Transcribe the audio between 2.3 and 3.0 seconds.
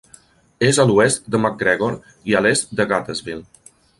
i a l'est de